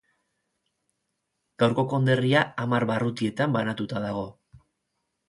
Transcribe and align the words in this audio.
Gaurko 1.63 1.85
konderria 1.91 2.41
hamar 2.63 2.87
barrutietan 2.93 3.55
banatuta 3.59 4.03
dago. 4.07 4.25